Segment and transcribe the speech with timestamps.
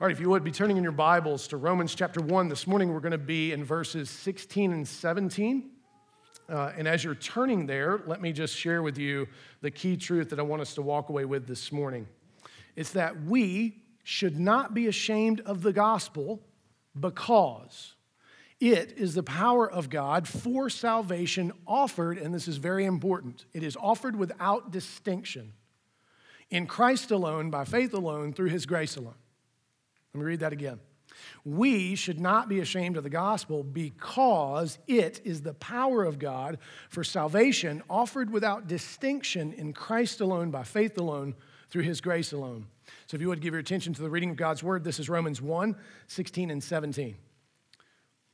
[0.00, 2.48] All right, if you would be turning in your Bibles to Romans chapter 1.
[2.48, 5.72] This morning we're going to be in verses 16 and 17.
[6.48, 9.28] Uh, and as you're turning there, let me just share with you
[9.60, 12.08] the key truth that I want us to walk away with this morning.
[12.76, 16.40] It's that we should not be ashamed of the gospel
[16.98, 17.94] because
[18.58, 23.62] it is the power of God for salvation offered, and this is very important, it
[23.62, 25.52] is offered without distinction
[26.48, 29.19] in Christ alone, by faith alone, through his grace alone.
[30.14, 30.80] Let me read that again.
[31.44, 36.58] We should not be ashamed of the gospel because it is the power of God
[36.88, 41.34] for salvation offered without distinction in Christ alone, by faith alone,
[41.68, 42.66] through his grace alone.
[43.06, 45.08] So if you would give your attention to the reading of God's word, this is
[45.08, 45.76] Romans 1
[46.08, 47.16] 16 and 17.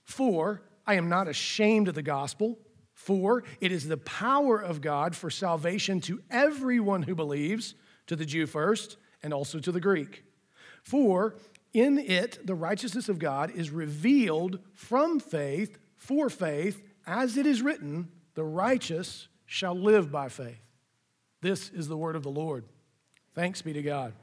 [0.02, 2.58] For I am not ashamed of the gospel,
[2.94, 7.74] for it is the power of God for salvation to everyone who believes,
[8.06, 10.22] to the Jew first, and also to the Greek.
[10.82, 11.34] For
[11.76, 17.62] in it, the righteousness of God is revealed from faith for faith, as it is
[17.62, 20.60] written, the righteous shall live by faith.
[21.42, 22.64] This is the word of the Lord.
[23.34, 24.14] Thanks be to God.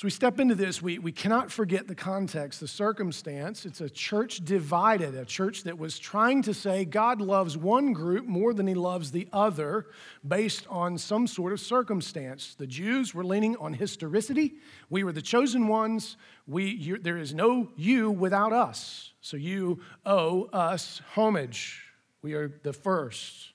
[0.00, 3.66] As we step into this, we, we cannot forget the context, the circumstance.
[3.66, 8.24] It's a church divided, a church that was trying to say God loves one group
[8.24, 9.88] more than he loves the other
[10.26, 12.54] based on some sort of circumstance.
[12.54, 14.54] The Jews were leaning on historicity.
[14.88, 16.16] We were the chosen ones.
[16.46, 19.12] We, you, there is no you without us.
[19.20, 21.82] So you owe us homage.
[22.22, 23.50] We are the first.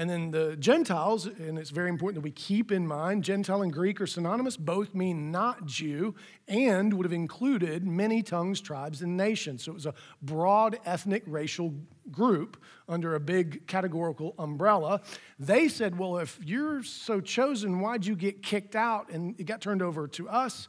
[0.00, 3.70] And then the Gentiles, and it's very important that we keep in mind, Gentile and
[3.70, 6.14] Greek are synonymous, both mean not Jew,
[6.48, 9.64] and would have included many tongues, tribes, and nations.
[9.64, 11.74] So it was a broad ethnic racial
[12.10, 12.56] group
[12.88, 15.02] under a big categorical umbrella.
[15.38, 19.10] They said, Well, if you're so chosen, why'd you get kicked out?
[19.10, 20.68] And it got turned over to us.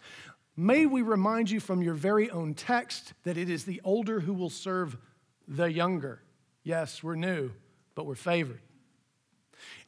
[0.57, 4.33] May we remind you from your very own text that it is the older who
[4.33, 4.97] will serve
[5.47, 6.21] the younger.
[6.63, 7.51] Yes, we're new,
[7.95, 8.59] but we're favored.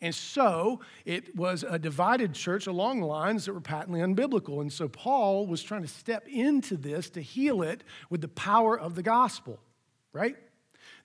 [0.04, 4.60] And so it was a divided church along lines that were patently unbiblical.
[4.60, 8.78] And so Paul was trying to step into this to heal it with the power
[8.78, 9.62] of the gospel,
[10.12, 10.36] right?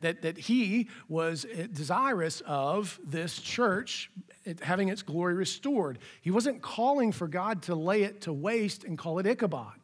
[0.01, 4.11] That, that he was eh, desirous of this church
[4.45, 6.01] eh, having its glory restored.
[6.21, 9.79] He wasn't calling for God to lay it to waste and call it Ichabod.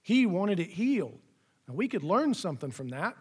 [0.00, 1.20] He wanted it healed.
[1.68, 3.18] Now, we could learn something from that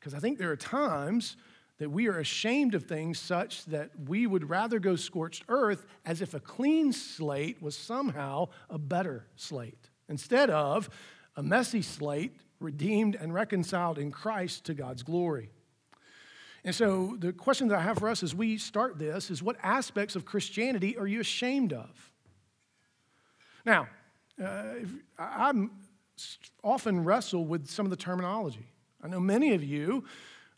[0.00, 1.36] because I think there are times
[1.78, 6.20] that we are ashamed of things such that we would rather go scorched earth as
[6.20, 10.90] if a clean slate was somehow a better slate, instead of
[11.36, 15.50] a messy slate redeemed and reconciled in Christ to God's glory.
[16.64, 19.56] And so, the question that I have for us as we start this is what
[19.62, 22.12] aspects of Christianity are you ashamed of?
[23.64, 23.88] Now,
[24.42, 24.64] uh,
[25.18, 25.70] I'm
[26.64, 28.72] often wrestle with some of the terminology.
[29.02, 30.04] I know many of you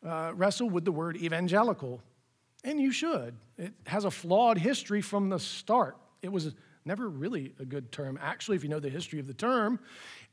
[0.06, 2.00] uh, wrestle with the word evangelical,
[2.64, 3.34] and you should.
[3.58, 5.96] It has a flawed history from the start.
[6.22, 9.34] It was never really a good term, actually, if you know the history of the
[9.34, 9.78] term.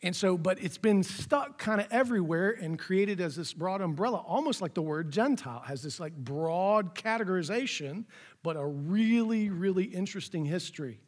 [0.02, 4.24] And so, but it's been stuck kind of everywhere and created as this broad umbrella,
[4.26, 8.06] almost like the word Gentile has this like broad categorization,
[8.44, 11.00] but a really, really interesting history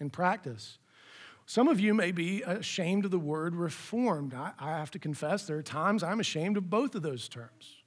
[0.00, 0.78] in practice.
[1.46, 4.34] Some of you may be ashamed of the word reformed.
[4.34, 7.83] I, I have to confess, there are times I'm ashamed of both of those terms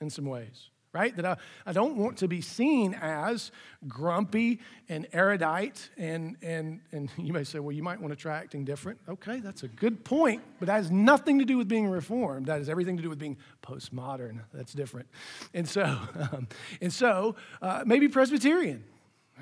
[0.00, 1.14] in some ways, right?
[1.16, 1.36] That I,
[1.66, 3.50] I don't want to be seen as
[3.86, 5.90] grumpy and erudite.
[5.96, 9.00] And, and, and you may say, well, you might want to try acting different.
[9.08, 12.46] Okay, that's a good point, but that has nothing to do with being reformed.
[12.46, 14.40] That has everything to do with being postmodern.
[14.52, 15.08] That's different.
[15.54, 15.84] And so,
[16.32, 16.48] um,
[16.80, 18.84] and so uh, maybe Presbyterian.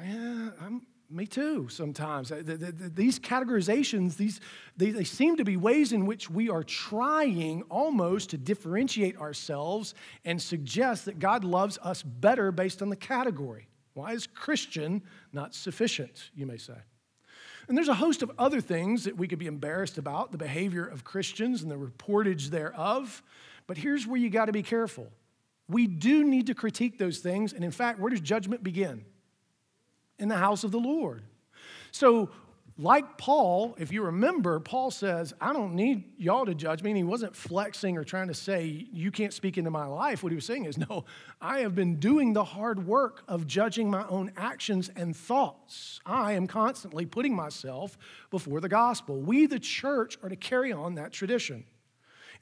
[0.02, 2.32] Yeah, I'm, me too, sometimes.
[2.32, 2.56] Uh, the,
[2.94, 4.40] these categorizations, these,
[4.76, 9.94] they, they seem to be ways in which we are trying almost to differentiate ourselves
[10.24, 13.68] and suggest that God loves us better based on the category.
[13.94, 15.02] Why is Christian
[15.32, 16.74] not sufficient, you may say?
[17.68, 20.86] And there's a host of other things that we could be embarrassed about the behavior
[20.86, 23.22] of Christians and the reportage thereof.
[23.66, 25.08] But here's where you got to be careful.
[25.68, 27.52] We do need to critique those things.
[27.52, 29.04] And in fact, where does judgment begin?
[30.18, 31.22] In the house of the Lord.
[31.90, 32.30] So,
[32.78, 36.90] like Paul, if you remember, Paul says, I don't need y'all to judge me.
[36.90, 40.22] And he wasn't flexing or trying to say, You can't speak into my life.
[40.22, 41.06] What he was saying is, No,
[41.40, 46.00] I have been doing the hard work of judging my own actions and thoughts.
[46.04, 47.96] I am constantly putting myself
[48.30, 49.22] before the gospel.
[49.22, 51.64] We, the church, are to carry on that tradition.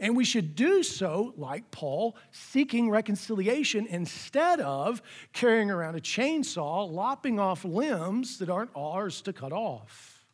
[0.01, 5.03] And we should do so, like Paul, seeking reconciliation instead of
[5.33, 10.25] carrying around a chainsaw, lopping off limbs that aren't ours to cut off.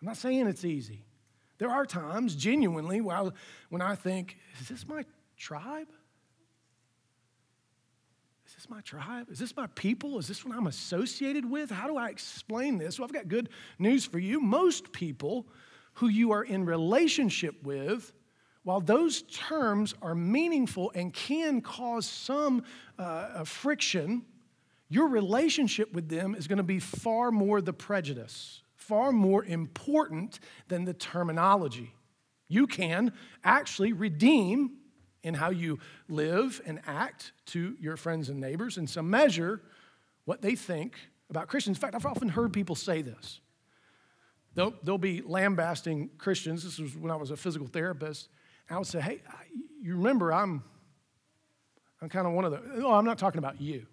[0.00, 1.04] I'm not saying it's easy.
[1.58, 3.32] There are times, genuinely, while,
[3.68, 5.04] when I think, is this my
[5.36, 5.88] tribe?
[8.46, 9.30] Is this my tribe?
[9.30, 10.18] Is this my people?
[10.18, 11.70] Is this what I'm associated with?
[11.70, 12.98] How do I explain this?
[12.98, 14.40] Well, I've got good news for you.
[14.40, 15.46] Most people
[15.94, 18.12] who you are in relationship with,
[18.64, 22.64] while those terms are meaningful and can cause some
[22.98, 24.22] uh, friction,
[24.88, 30.38] your relationship with them is going to be far more the prejudice, far more important
[30.68, 31.92] than the terminology.
[32.48, 33.12] You can
[33.42, 34.76] actually redeem
[35.22, 35.78] in how you
[36.08, 39.62] live and act to your friends and neighbors in some measure
[40.24, 40.96] what they think
[41.30, 41.78] about Christians.
[41.78, 43.40] In fact, I've often heard people say this.
[44.54, 46.62] They'll, they'll be lambasting Christians.
[46.64, 48.28] This was when I was a physical therapist.
[48.70, 49.22] I would say, hey,
[49.80, 50.62] you remember I'm,
[52.00, 53.86] I'm kind of one of the, oh, I'm not talking about you.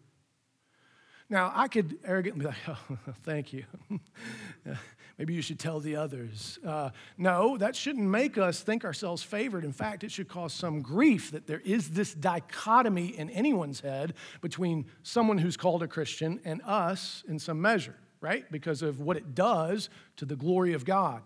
[1.30, 3.66] Now, I could arrogantly be like, oh, thank you.
[5.20, 6.58] Maybe you should tell the others.
[6.66, 9.64] Uh, no, that shouldn't make us think ourselves favored.
[9.64, 14.14] In fact, it should cause some grief that there is this dichotomy in anyone's head
[14.42, 18.50] between someone who's called a Christian and us in some measure, right?
[18.50, 21.22] Because of what it does to the glory of God.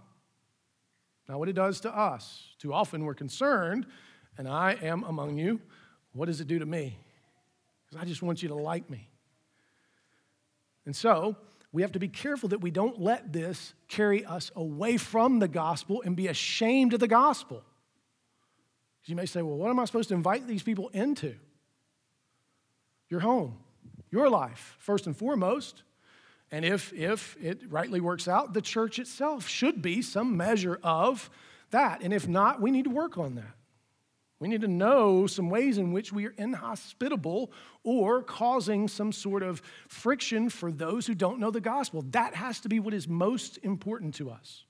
[1.27, 2.49] Now, what it does to us.
[2.59, 3.85] Too often we're concerned,
[4.37, 5.61] and I am among you.
[6.13, 6.97] What does it do to me?
[7.85, 9.09] Because I just want you to like me.
[10.85, 11.37] And so,
[11.71, 15.47] we have to be careful that we don't let this carry us away from the
[15.47, 17.63] gospel and be ashamed of the gospel.
[18.99, 21.35] Because you may say, well, what am I supposed to invite these people into?
[23.09, 23.57] Your home,
[24.11, 25.83] your life, first and foremost.
[26.53, 31.31] And if, if it rightly works out, the church itself should be some measure of
[31.71, 32.03] that.
[32.03, 33.55] And if not, we need to work on that.
[34.39, 37.51] We need to know some ways in which we are inhospitable
[37.83, 42.03] or causing some sort of friction for those who don't know the gospel.
[42.11, 44.63] That has to be what is most important to us.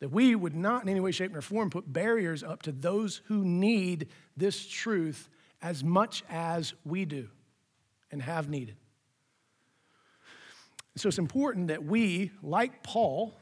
[0.00, 3.22] That we would not in any way, shape, or form put barriers up to those
[3.28, 5.30] who need this truth
[5.62, 7.30] as much as we do
[8.10, 8.76] and have needed.
[10.96, 13.36] So it's important that we, like Paul,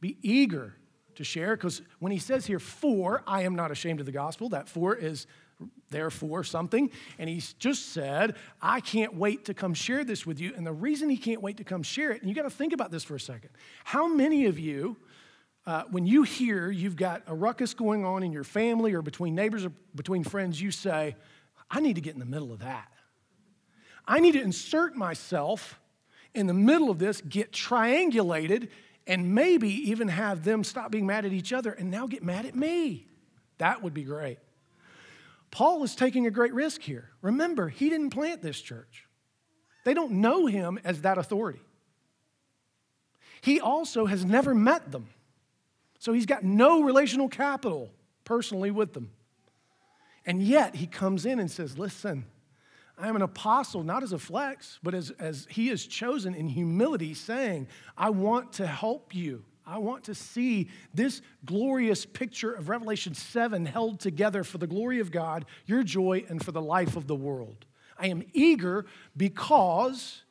[0.00, 0.74] be eager
[1.16, 4.48] to share because when he says here, for, I am not ashamed of the gospel,
[4.50, 5.26] that for is
[5.90, 6.90] therefore something.
[7.18, 10.52] And he's just said, I can't wait to come share this with you.
[10.56, 12.72] And the reason he can't wait to come share it, and you got to think
[12.72, 13.50] about this for a second.
[13.84, 14.96] How many of you,
[15.66, 19.34] uh, when you hear you've got a ruckus going on in your family or between
[19.34, 21.16] neighbors or between friends, you say,
[21.70, 22.88] I need to get in the middle of that.
[24.06, 25.79] I need to insert myself
[26.34, 28.68] in the middle of this, get triangulated,
[29.06, 32.46] and maybe even have them stop being mad at each other and now get mad
[32.46, 33.06] at me.
[33.58, 34.38] That would be great.
[35.50, 37.10] Paul is taking a great risk here.
[37.22, 39.06] Remember, he didn't plant this church,
[39.84, 41.60] they don't know him as that authority.
[43.42, 45.08] He also has never met them.
[45.98, 47.90] So he's got no relational capital
[48.24, 49.10] personally with them.
[50.26, 52.26] And yet he comes in and says, Listen,
[53.00, 56.48] I am an apostle, not as a flex, but as, as he is chosen in
[56.48, 59.44] humility, saying, I want to help you.
[59.66, 65.00] I want to see this glorious picture of Revelation 7 held together for the glory
[65.00, 67.66] of God, your joy, and for the life of the world.
[67.98, 68.86] I am eager
[69.16, 70.22] because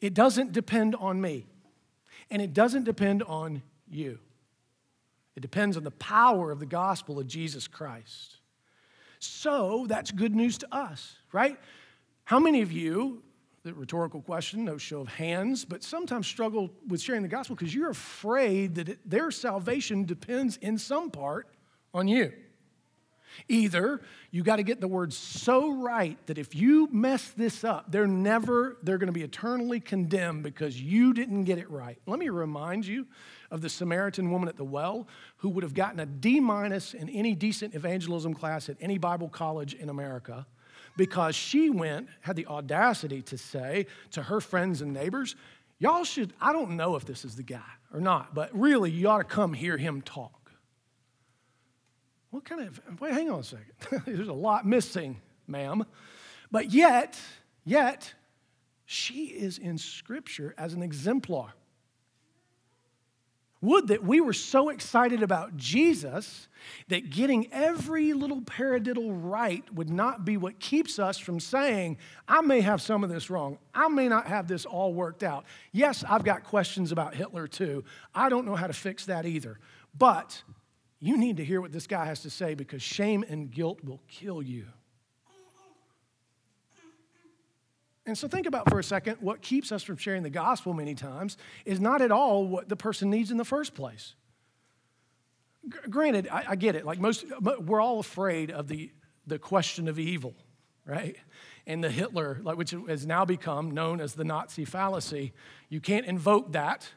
[0.00, 1.46] it doesn't depend on me,
[2.30, 4.18] and it doesn't depend on you.
[5.34, 8.36] It depends on the power of the gospel of Jesus Christ.
[9.24, 11.56] So that's good news to us, right?
[12.24, 13.22] How many of you,
[13.62, 17.72] the rhetorical question, no show of hands, but sometimes struggle with sharing the gospel because
[17.72, 21.46] you're afraid that it, their salvation depends in some part
[21.94, 22.32] on you?
[23.48, 27.90] Either you got to get the word so right that if you mess this up,
[27.90, 31.98] they're never, they're going to be eternally condemned because you didn't get it right.
[32.06, 33.06] Let me remind you
[33.50, 35.06] of the Samaritan woman at the well
[35.38, 39.28] who would have gotten a D minus in any decent evangelism class at any Bible
[39.28, 40.46] college in America
[40.96, 45.36] because she went, had the audacity to say to her friends and neighbors,
[45.78, 47.58] Y'all should, I don't know if this is the guy
[47.92, 50.41] or not, but really, you ought to come hear him talk.
[52.32, 53.72] What kind of, wait, hang on a second.
[54.06, 55.84] There's a lot missing, ma'am.
[56.50, 57.20] But yet,
[57.62, 58.14] yet,
[58.86, 61.52] she is in Scripture as an exemplar.
[63.60, 66.48] Would that we were so excited about Jesus
[66.88, 72.40] that getting every little paradiddle right would not be what keeps us from saying, I
[72.40, 73.58] may have some of this wrong.
[73.74, 75.44] I may not have this all worked out.
[75.70, 77.84] Yes, I've got questions about Hitler too.
[78.14, 79.58] I don't know how to fix that either.
[79.96, 80.42] But
[81.02, 84.00] you need to hear what this guy has to say because shame and guilt will
[84.06, 84.66] kill you.
[88.06, 90.94] And so, think about for a second what keeps us from sharing the gospel many
[90.94, 94.14] times is not at all what the person needs in the first place.
[95.90, 96.86] granted, I, I get it.
[96.86, 98.92] Like most, we're all afraid of the,
[99.26, 100.34] the question of evil,
[100.86, 101.16] right?
[101.66, 105.32] And the Hitler, like, which has now become known as the Nazi fallacy.
[105.68, 106.88] You can't invoke that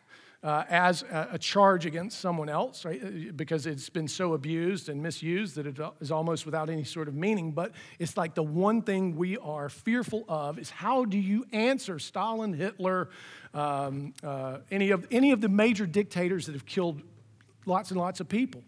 [0.44, 3.01] uh, as a, a, charge against someone else, right?
[3.04, 7.08] Uh, because it's been so abused and misused that it is almost without any sort
[7.08, 7.51] of meaning.
[7.51, 11.98] But it's like the one thing we are fearful of is how do you answer
[11.98, 13.10] Stalin, Hitler,
[13.54, 17.01] um, uh, any, of, any of the major dictators that have killed
[17.65, 18.63] lots and lots of people?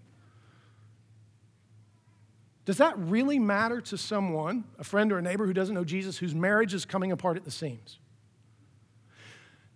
[2.66, 6.18] Does that really matter to someone, a friend or a neighbor who doesn't know Jesus,
[6.18, 8.00] whose marriage is coming apart at the seams?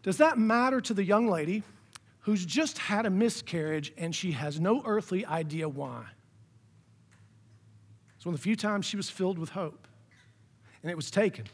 [0.03, 1.63] Does that matter to the young lady
[2.21, 6.05] who's just had a miscarriage and she has no earthly idea why.
[8.15, 9.87] It's one of the few times she was filled with hope.
[10.83, 11.45] And it was taken.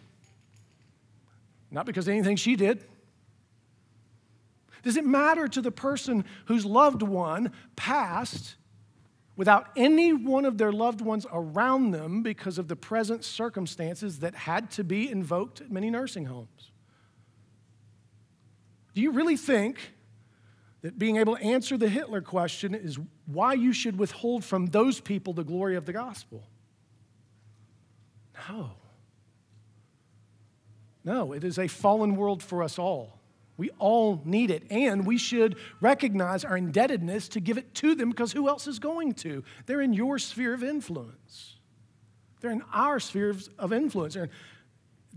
[1.72, 2.84] Not because anything she did.
[4.84, 8.56] Does it matter to the person whose loved one passed
[9.36, 14.34] without any one of their loved ones around them because of the present circumstances that
[14.34, 16.72] had to be invoked at many nursing homes?
[18.94, 19.94] Do you really think
[20.82, 25.00] that being able to answer the Hitler question is why you should withhold from those
[25.00, 26.44] people the glory of the gospel.
[28.50, 28.72] No.
[31.04, 33.20] No, it is a fallen world for us all.
[33.58, 38.10] We all need it, and we should recognize our indebtedness to give it to them
[38.10, 39.44] because who else is going to?
[39.66, 41.56] They're in your sphere of influence.
[42.40, 44.16] They're in our sphere of influence.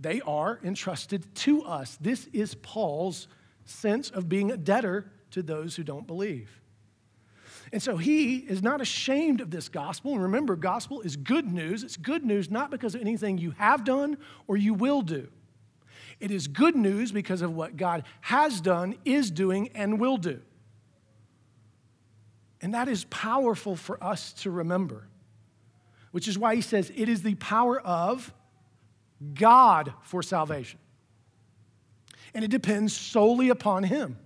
[0.01, 1.99] They are entrusted to us.
[2.01, 3.29] This is Paul's
[3.67, 6.61] sense of being a debtor to those who don't believe.
[7.73, 10.13] And so he is not ashamed of this gospel.
[10.13, 11.85] And remember, gospel is good news.
[11.85, 14.19] It's good news not because of anything you have done
[14.49, 15.29] or you will do.
[16.19, 20.41] It is good news because of what God has done, is doing, and will do.
[22.61, 25.07] And that is powerful for us to remember,
[26.11, 28.35] which is why he says it is the power of
[29.35, 30.79] God for salvation.
[32.35, 34.19] And it depends solely upon him.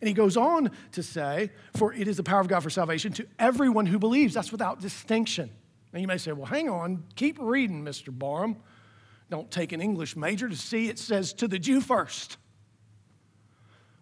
[0.00, 3.12] And he goes on to say, For it is the power of God for salvation
[3.14, 4.34] to everyone who believes.
[4.34, 5.50] That's without distinction.
[5.92, 8.16] Now you may say, Well, hang on, keep reading, Mr.
[8.16, 8.56] Barham.
[9.30, 12.36] Don't take an English major to see it says to the Jew first.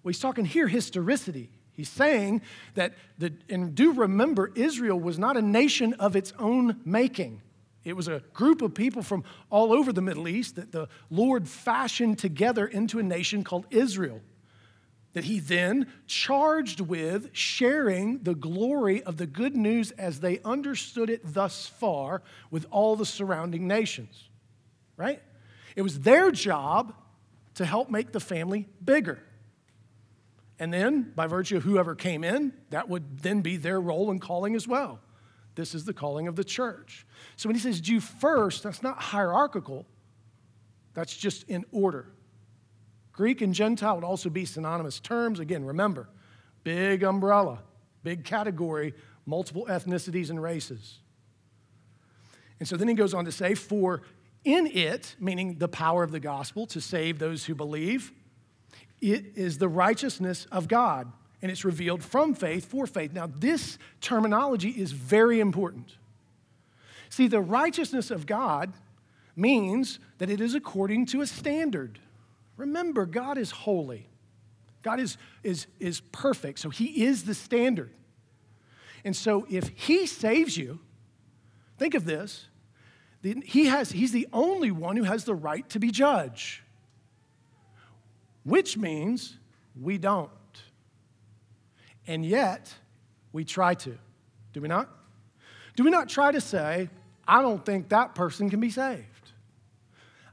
[0.02, 1.50] Well, he's talking here historicity.
[1.72, 2.42] He's saying
[2.74, 7.42] that, the, and do remember, Israel was not a nation of its own making.
[7.84, 11.48] It was a group of people from all over the Middle East that the Lord
[11.48, 14.20] fashioned together into a nation called Israel
[15.12, 21.10] that he then charged with sharing the glory of the good news as they understood
[21.10, 24.28] it thus far with all the surrounding nations.
[24.96, 25.20] Right?
[25.74, 26.94] It was their job
[27.54, 29.18] to help make the family bigger.
[30.58, 34.20] And then, by virtue of whoever came in, that would then be their role and
[34.20, 35.00] calling as well.
[35.54, 37.06] This is the calling of the church.
[37.36, 39.86] So when he says Jew first, that's not hierarchical,
[40.94, 42.06] that's just in order.
[43.20, 45.40] Greek and Gentile would also be synonymous terms.
[45.40, 46.08] Again, remember,
[46.64, 47.58] big umbrella,
[48.02, 48.94] big category,
[49.26, 51.00] multiple ethnicities and races.
[52.58, 54.00] And so then he goes on to say, For
[54.42, 58.10] in it, meaning the power of the gospel to save those who believe,
[59.02, 61.12] it is the righteousness of God,
[61.42, 63.12] and it's revealed from faith for faith.
[63.12, 65.98] Now, this terminology is very important.
[67.10, 68.72] See, the righteousness of God
[69.36, 71.98] means that it is according to a standard.
[72.60, 74.06] Remember, God is holy.
[74.82, 77.90] God is, is, is perfect, so He is the standard.
[79.02, 80.78] And so if He saves you,
[81.78, 82.46] think of this.
[83.22, 86.62] He has, he's the only one who has the right to be judge,
[88.44, 89.36] which means
[89.78, 90.30] we don't.
[92.06, 92.74] And yet,
[93.32, 93.98] we try to.
[94.54, 94.88] Do we not?
[95.76, 96.88] Do we not try to say,
[97.28, 99.32] I don't think that person can be saved?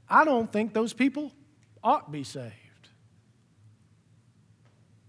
[0.08, 1.32] I don't think those people
[1.82, 2.54] ought be saved.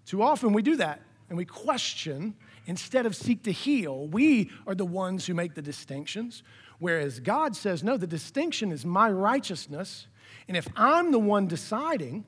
[0.06, 2.36] Too often we do that and we question
[2.66, 4.08] instead of seek to heal.
[4.08, 6.44] We are the ones who make the distinctions,
[6.80, 10.08] whereas God says, no, the distinction is my righteousness.
[10.48, 12.26] And if I'm the one deciding,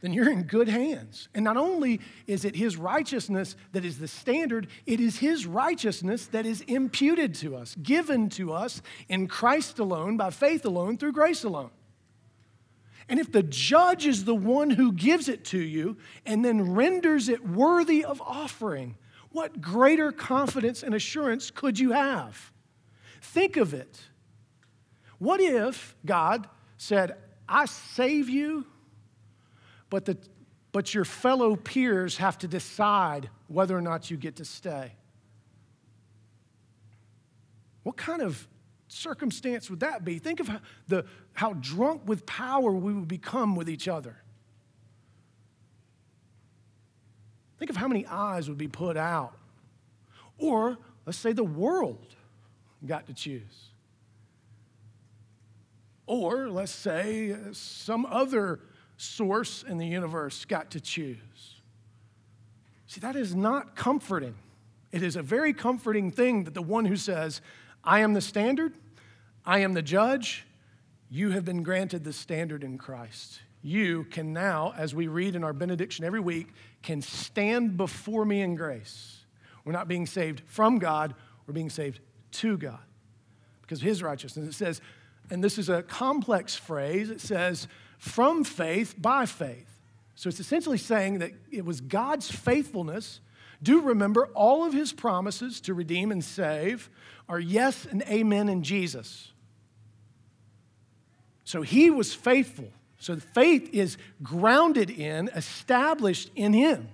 [0.00, 1.28] then you're in good hands.
[1.34, 6.26] And not only is it His righteousness that is the standard, it is His righteousness
[6.26, 11.12] that is imputed to us, given to us in Christ alone, by faith alone, through
[11.12, 11.70] grace alone.
[13.12, 17.28] And if the judge is the one who gives it to you and then renders
[17.28, 18.96] it worthy of offering,
[19.32, 22.50] what greater confidence and assurance could you have?
[23.20, 24.00] Think of it.
[25.18, 27.16] What if God said,
[27.46, 28.64] I save you,
[29.90, 30.16] but, the,
[30.72, 34.94] but your fellow peers have to decide whether or not you get to stay?
[37.82, 38.48] What kind of
[38.92, 40.18] circumstance would that be?
[40.18, 44.16] Think of how, the, how drunk with power we would become with each other.
[47.58, 49.34] Think of how many eyes would be put out.
[50.38, 52.14] Or let's say the world
[52.84, 53.70] got to choose.
[56.06, 58.60] Or let's say some other
[58.96, 61.16] source in the universe got to choose.
[62.86, 64.34] See, that is not comforting.
[64.90, 67.40] It is a very comforting thing that the one who says,
[67.84, 68.74] I am the standard,
[69.44, 70.46] I am the judge,
[71.10, 73.40] you have been granted the standard in Christ.
[73.62, 76.48] You can now, as we read in our benediction every week,
[76.82, 79.24] can stand before me in grace.
[79.64, 81.14] We're not being saved from God,
[81.46, 82.00] we're being saved
[82.32, 82.80] to God
[83.60, 84.48] because of his righteousness.
[84.48, 84.80] It says,
[85.30, 89.68] and this is a complex phrase, it says, from faith by faith.
[90.14, 93.20] So it's essentially saying that it was God's faithfulness.
[93.62, 96.90] Do remember all of his promises to redeem and save
[97.28, 99.32] are yes and amen in Jesus.
[101.44, 102.68] So he was faithful.
[102.98, 106.88] So faith is grounded in, established in him.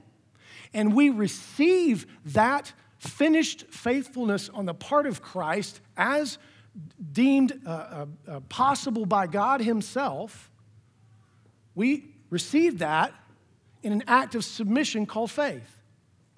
[0.74, 6.38] And we receive that finished faithfulness on the part of Christ as
[7.12, 10.50] deemed uh, uh, uh, possible by God Himself.
[11.74, 13.12] We receive that
[13.82, 15.77] in an act of submission called faith.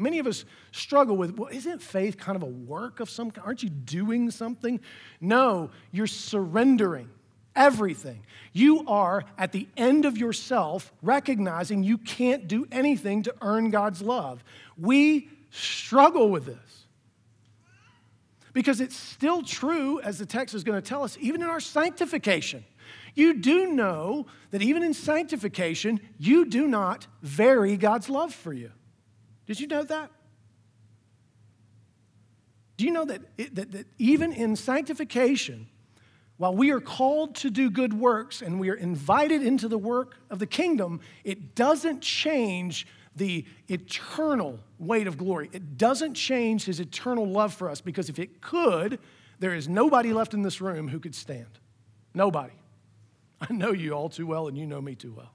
[0.00, 3.47] Many of us struggle with, well, isn't faith kind of a work of some kind?
[3.47, 4.80] Aren't you doing something?
[5.21, 7.11] No, you're surrendering
[7.54, 8.23] everything.
[8.54, 14.00] You are at the end of yourself recognizing you can't do anything to earn God's
[14.00, 14.42] love.
[14.78, 16.87] We struggle with this
[18.54, 21.61] because it's still true, as the text is going to tell us, even in our
[21.61, 22.64] sanctification.
[23.14, 28.71] You do know that even in sanctification, you do not vary God's love for you.
[29.50, 30.12] Did you know that?
[32.76, 35.66] Do you know that, it, that, that even in sanctification,
[36.37, 40.18] while we are called to do good works and we are invited into the work
[40.31, 45.51] of the kingdom, it doesn't change the eternal weight of glory.
[45.53, 49.01] It doesn't change his eternal love for us because if it could,
[49.40, 51.59] there is nobody left in this room who could stand.
[52.14, 52.55] Nobody.
[53.40, 55.33] I know you all too well, and you know me too well.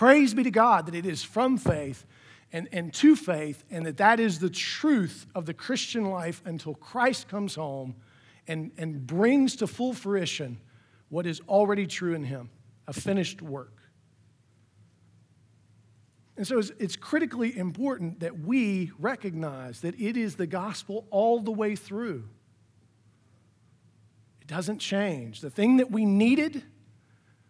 [0.00, 2.06] Praise be to God that it is from faith
[2.52, 6.74] and, and to faith, and that that is the truth of the Christian life until
[6.74, 7.94] Christ comes home
[8.48, 10.58] and, and brings to full fruition
[11.08, 12.50] what is already true in him
[12.86, 13.76] a finished work.
[16.36, 21.40] And so it's, it's, critically important that we recognize that it is the gospel all
[21.40, 22.24] the way through.
[24.40, 25.42] It doesn't change.
[25.42, 26.62] The thing that we needed,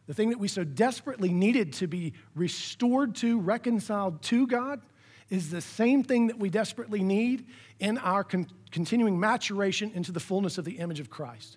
[0.08, 4.82] the thing that we so desperately needed to be restored to, reconciled to God,
[5.30, 7.46] is the same thing that we desperately need
[7.78, 11.56] in our con- continuing maturation into the fullness of the image of Christ.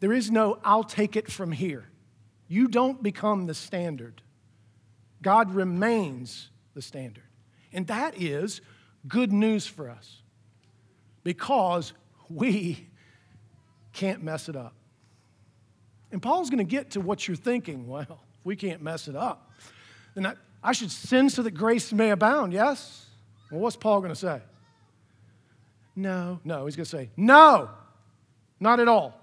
[0.00, 1.88] There is no, I'll take it from here.
[2.48, 4.20] You don't become the standard.
[5.22, 7.24] God remains the standard.
[7.72, 8.60] And that is
[9.06, 10.22] good news for us
[11.22, 11.92] because
[12.28, 12.88] we
[13.92, 14.74] can't mess it up.
[16.10, 17.86] And Paul's going to get to what you're thinking.
[17.86, 19.50] Well, if we can't mess it up.
[20.14, 23.06] Then I, I should sin so that grace may abound, yes?
[23.52, 24.40] Well, what's Paul going to say?
[25.94, 26.40] No.
[26.42, 27.68] No, he's going to say, no,
[28.58, 29.20] not at all.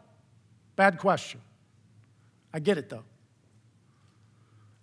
[0.75, 1.41] Bad question.
[2.53, 3.03] I get it though.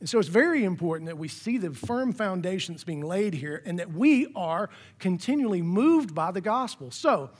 [0.01, 3.63] And so it's very important that we see the firm foundation that's being laid here
[3.65, 6.91] and that we are continually moved by the gospel.
[6.91, 7.31] So,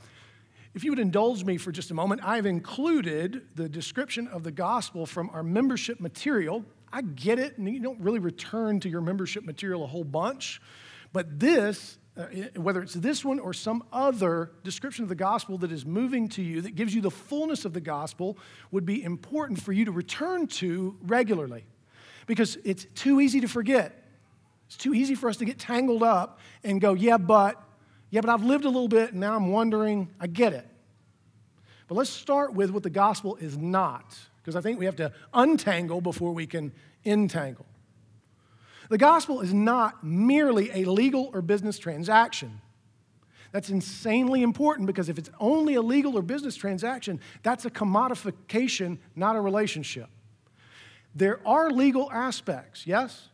[0.75, 4.53] if you would indulge me for just a moment, I've included the description of the
[4.53, 6.65] gospel from our membership material.
[6.93, 10.61] I get it, and you don't really return to your membership material a whole bunch,
[11.17, 12.27] but this, uh,
[12.57, 16.43] whether it's this one or some other description of the gospel that is moving to
[16.43, 18.37] you, that gives you the fullness of the gospel,
[18.71, 21.65] would be important for you to return to regularly
[22.27, 24.05] because it's too easy to forget.
[24.67, 27.63] It's too easy for us to get tangled up and go, yeah, but,
[28.11, 30.69] yeah, but I've lived a little bit and now I'm wondering, I get it.
[31.89, 35.13] But let's start with what the gospel is not, because I think we have to
[35.33, 36.75] untangle before we can
[37.07, 37.65] entangle.
[38.89, 42.61] The gospel is not merely a legal or business transaction.
[43.53, 48.99] That's insanely important because if it's only a legal or business transaction, that's a commodification,
[49.15, 50.09] not a relationship.
[51.15, 53.29] There are legal aspects, yes?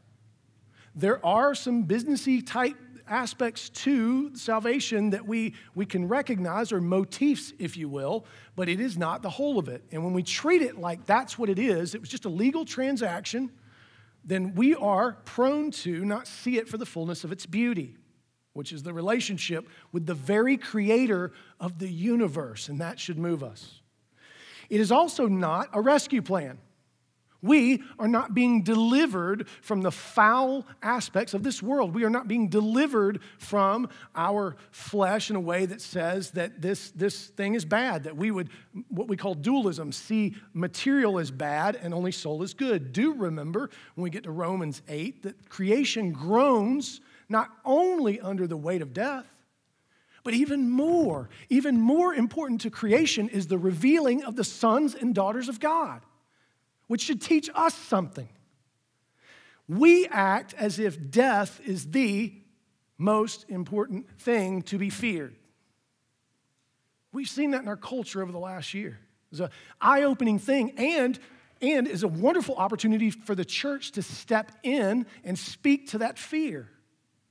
[0.94, 2.76] There are some businessy type
[3.08, 8.80] aspects to salvation that we, we can recognize, or motifs, if you will, but it
[8.80, 9.82] is not the whole of it.
[9.90, 12.64] And when we treat it like that's what it is, it was just a legal
[12.64, 13.50] transaction,
[14.24, 17.96] then we are prone to not see it for the fullness of its beauty.
[18.54, 23.42] which is the relationship with the very creator of the universe, and that should move
[23.42, 23.80] us.
[24.68, 26.58] It is also not a rescue plan.
[27.42, 31.92] We are not being delivered from the foul aspects of this world.
[31.92, 36.92] We are not being delivered from our flesh in a way that says that this,
[36.92, 38.48] this thing is bad, that we would,
[38.88, 42.92] what we call dualism, see material as bad and only soul is good.
[42.92, 48.56] Do remember when we get to Romans 8 that creation groans not only under the
[48.56, 49.26] weight of death,
[50.22, 55.12] but even more, even more important to creation is the revealing of the sons and
[55.12, 56.02] daughters of God
[56.92, 58.28] which should teach us something.
[59.66, 62.34] We act as if death is the
[62.98, 65.34] most important thing to be feared.
[67.10, 68.98] We've seen that in our culture over the last year.
[69.30, 69.48] It's an
[69.80, 71.18] eye opening thing and,
[71.62, 76.18] and is a wonderful opportunity for the church to step in and speak to that
[76.18, 76.68] fear,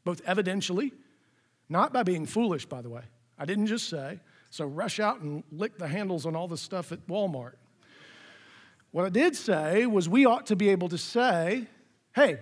[0.03, 0.91] both evidentially,
[1.69, 3.03] not by being foolish, by the way.
[3.37, 6.91] I didn't just say, so rush out and lick the handles on all the stuff
[6.91, 7.57] at Walmart.
[8.91, 11.67] What I did say was we ought to be able to say,
[12.13, 12.39] hey,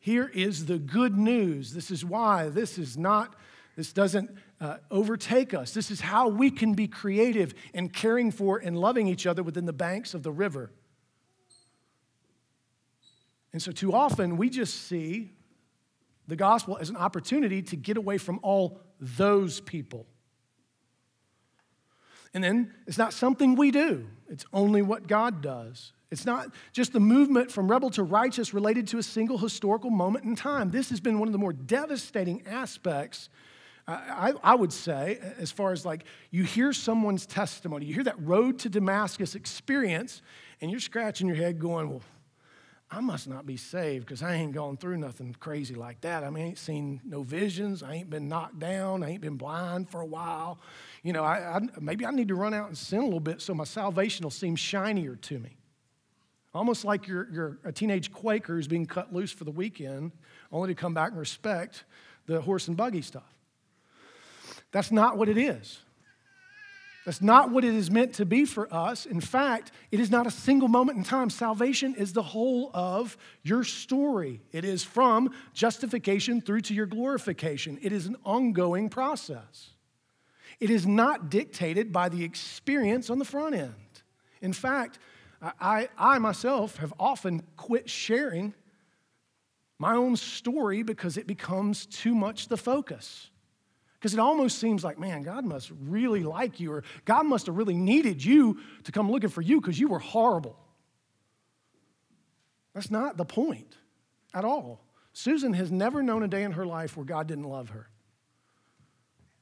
[0.00, 1.72] here is the good news.
[1.72, 3.34] This is why this is not,
[3.76, 4.30] this doesn't
[4.60, 5.72] uh, overtake us.
[5.72, 9.66] This is how we can be creative in caring for and loving each other within
[9.66, 10.70] the banks of the river.
[13.52, 15.30] And so, too often, we just see
[16.28, 20.06] the gospel as an opportunity to get away from all those people.
[22.36, 25.94] And then it's not something we do, it's only what God does.
[26.10, 30.26] It's not just the movement from rebel to righteous related to a single historical moment
[30.26, 30.70] in time.
[30.70, 33.30] This has been one of the more devastating aspects,
[33.88, 38.04] uh, I, I, would say, as far as like you hear someone's testimony, you hear
[38.04, 40.20] that road to Damascus experience,
[40.60, 42.02] and you're scratching your head going, well,
[42.90, 46.22] I must not be saved because I ain't gone through nothing crazy like that.
[46.22, 47.82] I mean, I ain't seen no visions.
[47.82, 49.02] I ain't been knocked down.
[49.02, 50.60] I ain't been blind for a while.
[51.02, 53.42] You know, I, I, maybe I need to run out and sin a little bit
[53.42, 55.56] so my salvation will seem shinier to me.
[56.54, 60.12] Almost like you're, you're a teenage Quaker who's being cut loose for the weekend,
[60.52, 61.84] only to come back and respect
[62.26, 63.34] the horse and buggy stuff.
[64.70, 65.80] That's not what it is.
[67.06, 69.06] That's not what it is meant to be for us.
[69.06, 71.30] In fact, it is not a single moment in time.
[71.30, 74.42] Salvation is the whole of your story.
[74.50, 77.78] It is from justification through to your glorification.
[77.80, 79.70] It is an ongoing process.
[80.58, 84.02] It is not dictated by the experience on the front end.
[84.42, 84.98] In fact,
[85.40, 88.52] I, I myself have often quit sharing
[89.78, 93.30] my own story because it becomes too much the focus.
[94.06, 97.56] Because it almost seems like, man, God must really like you, or God must have
[97.56, 100.56] really needed you to come looking for you because you were horrible.
[102.72, 103.76] That's not the point
[104.32, 104.84] at all.
[105.12, 107.88] Susan has never known a day in her life where God didn't love her.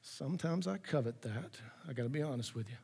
[0.00, 1.59] Sometimes I covet that.
[1.87, 2.77] I got to be honest with you.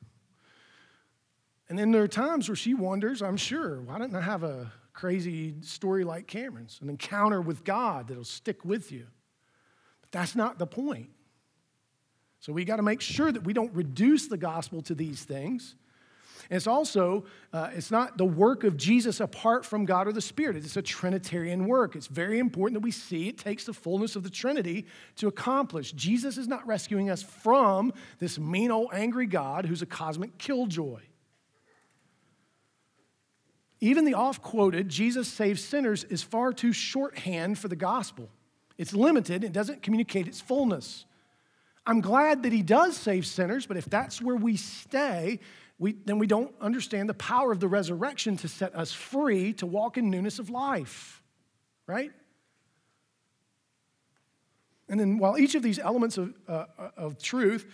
[1.71, 4.71] And then there are times where she wonders, I'm sure, why didn't I have a
[4.93, 9.07] crazy story like Cameron's, an encounter with God that'll stick with you?
[10.03, 11.09] But that's not the point.
[12.40, 15.74] So we got to make sure that we don't reduce the gospel to these things.
[16.50, 20.57] It's also, uh, it's not the work of Jesus apart from God or the Spirit.
[20.57, 21.94] It's a Trinitarian work.
[21.94, 25.92] It's very important that we see it takes the fullness of the Trinity to accomplish.
[25.92, 31.00] Jesus is not rescuing us from this mean old angry God who's a cosmic killjoy.
[33.81, 38.29] Even the oft quoted, Jesus saves sinners, is far too shorthand for the gospel.
[38.76, 41.05] It's limited, it doesn't communicate its fullness.
[41.87, 45.40] I'm glad that he does save sinners, but if that's where we stay,
[45.79, 49.66] we, then we don't understand the power of the resurrection to set us free to
[49.66, 51.23] walk in newness of life,
[51.87, 52.12] right?
[54.90, 56.66] And then while each of these elements of, uh,
[56.97, 57.66] of truth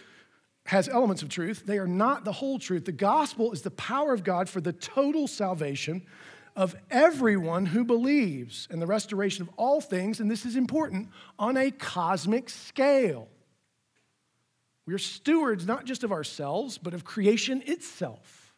[0.67, 2.85] has elements of truth, they are not the whole truth.
[2.85, 6.07] The gospel is the power of God for the total salvation
[6.55, 11.57] of everyone who believes and the restoration of all things, and this is important, on
[11.57, 13.29] a cosmic scale.
[14.87, 18.55] We're stewards not just of ourselves, but of creation itself,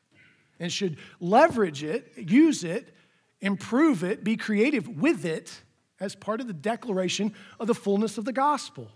[0.60, 2.94] and should leverage it, use it,
[3.40, 5.62] improve it, be creative with it
[6.00, 8.88] as part of the declaration of the fullness of the gospel.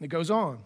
[0.00, 0.58] And it goes on.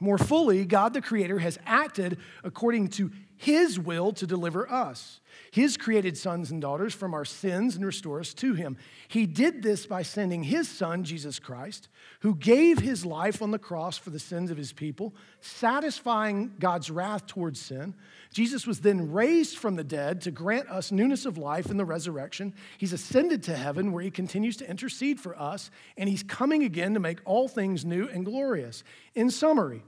[0.00, 5.20] More fully, God the Creator has acted according to his will to deliver us,
[5.52, 8.76] his created sons and daughters, from our sins and restore us to him.
[9.06, 11.88] He did this by sending his son, Jesus Christ,
[12.20, 16.90] who gave his life on the cross for the sins of his people, satisfying God's
[16.90, 17.94] wrath towards sin.
[18.32, 21.84] Jesus was then raised from the dead to grant us newness of life in the
[21.84, 22.52] resurrection.
[22.76, 26.92] He's ascended to heaven where he continues to intercede for us, and he's coming again
[26.94, 28.82] to make all things new and glorious.
[29.14, 29.84] In summary,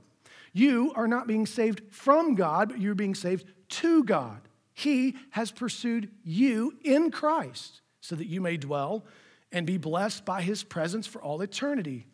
[0.53, 4.41] you are not being saved from God, but you're being saved to God.
[4.73, 9.05] He has pursued you in Christ so that you may dwell
[9.53, 12.07] and be blessed by his presence for all eternity.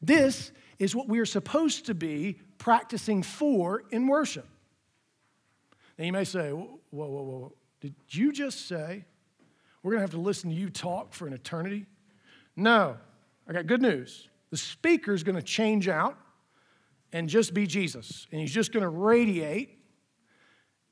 [0.00, 4.46] This is what we are supposed to be practicing for in worship.
[5.98, 7.52] Now you may say, whoa, whoa, whoa, whoa.
[7.80, 9.04] Did you just say
[9.82, 11.86] we're going to have to listen to you talk for an eternity?
[12.56, 12.96] No.
[13.48, 14.28] I got good news.
[14.50, 16.16] The speaker is going to change out
[17.12, 18.26] and just be Jesus.
[18.32, 19.78] And he's just going to radiate,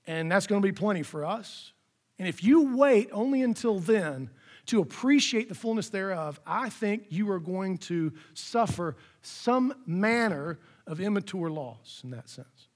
[0.07, 1.73] and that's going to be plenty for us.
[2.19, 4.31] And if you wait only until then
[4.67, 11.01] to appreciate the fullness thereof, I think you are going to suffer some manner of
[11.01, 12.69] immature loss in that sense.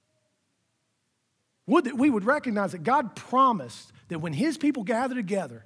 [1.67, 5.65] Would that we would recognize that God promised that when his people gather together,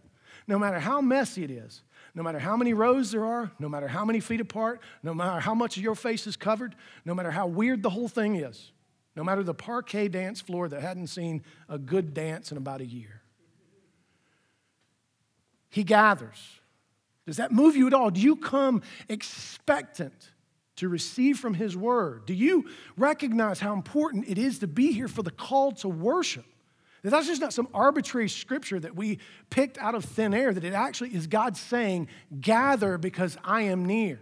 [0.50, 1.84] no matter how messy it is,
[2.16, 5.40] no matter how many rows there are, no matter how many feet apart, no matter
[5.40, 8.72] how much of your face is covered, no matter how weird the whole thing is,
[9.16, 12.86] no matter the parquet dance floor that hadn't seen a good dance in about a
[12.86, 13.22] year.
[15.70, 16.60] He gathers.
[17.28, 18.10] Does that move you at all?
[18.10, 20.32] Do you come expectant
[20.78, 22.26] to receive from His Word?
[22.26, 26.46] Do you recognize how important it is to be here for the call to worship?
[27.04, 30.64] That that's just not some arbitrary scripture that we picked out of thin air, that
[30.64, 32.10] it actually is God saying,
[32.40, 34.20] Gather because I am near.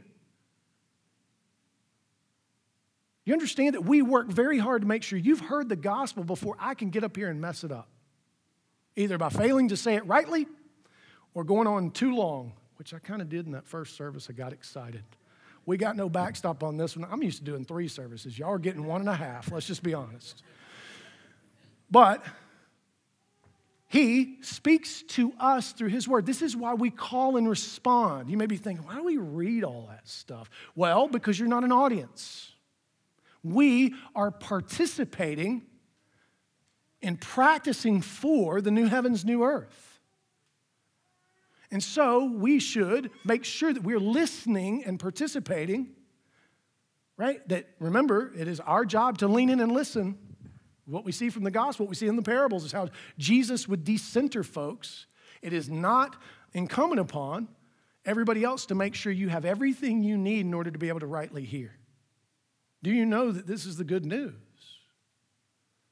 [3.26, 6.56] You understand that we work very hard to make sure you've heard the gospel before
[6.60, 7.90] I can get up here and mess it up.
[8.96, 10.48] Either by failing to say it rightly
[11.34, 14.28] or going on too long, which I kind of did in that first service.
[14.30, 15.04] I got excited.
[15.66, 17.06] We got no backstop on this one.
[17.12, 18.40] I'm used to doing three services.
[18.40, 19.52] Y'all are getting one and a half.
[19.52, 20.42] Let's just be honest.
[21.92, 22.24] But
[23.88, 26.26] he speaks to us through His Word.
[26.26, 28.30] This is why we call and respond.
[28.30, 30.50] You may be thinking, why do we read all that stuff?
[30.76, 32.52] Well, because you're not an audience.
[33.44, 35.64] We are participating
[37.02, 40.02] in practicing for the new heavens, new earth.
[41.72, 45.90] And so we should make sure that we're listening and participating,
[47.16, 47.48] right?
[47.48, 50.18] That remember, it is our job to lean in and listen
[50.88, 53.68] what we see from the gospel, what we see in the parables, is how Jesus
[53.68, 55.06] would decenter folks.
[55.42, 56.16] It is not
[56.54, 57.50] incumbent upon
[58.06, 61.02] everybody else to make sure you have everything you need in order to be able
[61.02, 61.74] to rightly hear.
[62.82, 64.34] Do you know that this is the good news?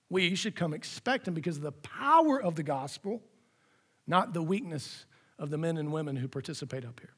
[0.09, 3.21] We should come expecting because of the power of the gospel,
[4.07, 5.05] not the weakness
[5.37, 7.13] of the men and women who participate up here.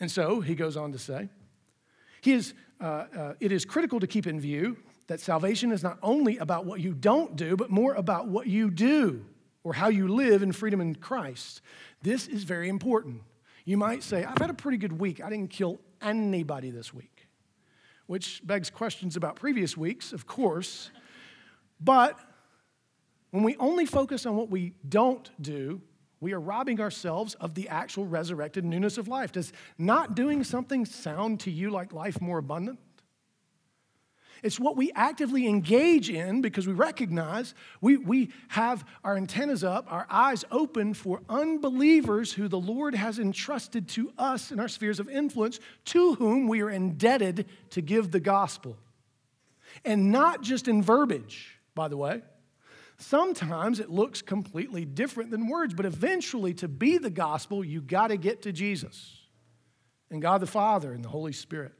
[0.00, 1.28] And so he goes on to say,
[2.22, 5.98] he is, uh, uh, it is critical to keep in view that salvation is not
[6.02, 9.24] only about what you don't do, but more about what you do
[9.62, 11.60] or how you live in freedom in Christ.
[12.02, 13.22] This is very important.
[13.64, 15.22] You might say, I've had a pretty good week.
[15.22, 17.26] I didn't kill anybody this week,
[18.06, 20.90] which begs questions about previous weeks, of course.
[21.80, 22.18] But
[23.30, 25.80] when we only focus on what we don't do,
[26.20, 29.32] we are robbing ourselves of the actual resurrected newness of life.
[29.32, 32.78] Does not doing something sound to you like life more abundant?
[34.42, 39.90] It's what we actively engage in because we recognize we, we have our antennas up,
[39.90, 45.00] our eyes open for unbelievers who the Lord has entrusted to us in our spheres
[45.00, 48.76] of influence, to whom we are indebted to give the gospel.
[49.84, 52.22] And not just in verbiage, by the way.
[52.96, 58.08] Sometimes it looks completely different than words, but eventually, to be the gospel, you got
[58.08, 59.18] to get to Jesus
[60.10, 61.72] and God the Father and the Holy Spirit.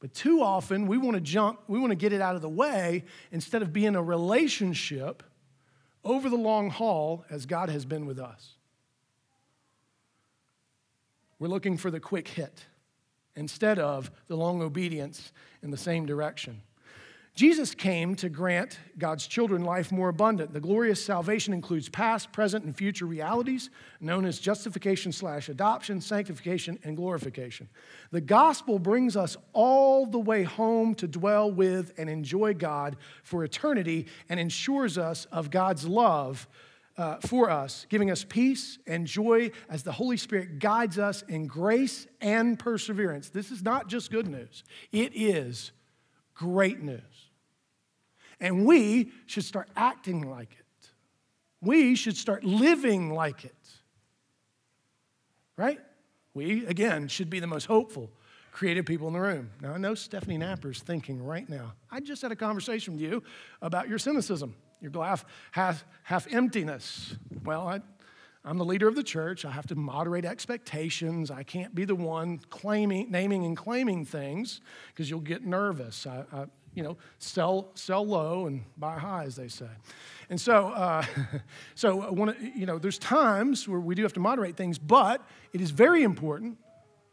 [0.00, 2.48] But too often we want to jump, we want to get it out of the
[2.48, 5.22] way instead of being a relationship
[6.04, 8.54] over the long haul as God has been with us.
[11.38, 12.64] We're looking for the quick hit
[13.34, 15.32] instead of the long obedience
[15.62, 16.62] in the same direction.
[17.36, 20.54] Jesus came to grant God's children life more abundant.
[20.54, 23.68] The glorious salvation includes past, present, and future realities
[24.00, 27.68] known as justification slash adoption, sanctification, and glorification.
[28.10, 33.44] The gospel brings us all the way home to dwell with and enjoy God for
[33.44, 36.48] eternity and ensures us of God's love
[36.96, 41.46] uh, for us, giving us peace and joy as the Holy Spirit guides us in
[41.46, 43.28] grace and perseverance.
[43.28, 45.72] This is not just good news, it is
[46.34, 47.02] great news.
[48.40, 50.90] And we should start acting like it.
[51.60, 53.54] We should start living like it.
[55.56, 55.80] Right?
[56.34, 58.10] We, again, should be the most hopeful,
[58.52, 59.50] creative people in the room.
[59.62, 61.72] Now, I know Stephanie Napper's thinking right now.
[61.90, 63.22] I just had a conversation with you
[63.62, 67.16] about your cynicism, your glass half, half emptiness.
[67.42, 67.80] Well, I,
[68.44, 69.46] I'm the leader of the church.
[69.46, 71.30] I have to moderate expectations.
[71.30, 76.06] I can't be the one claiming, naming and claiming things because you'll get nervous.
[76.06, 76.44] I, I,
[76.76, 79.68] you know, sell, sell low and buy high, as they say.
[80.30, 81.04] And so, uh,
[81.74, 85.60] so one, you know, there's times where we do have to moderate things, but it
[85.60, 86.58] is very important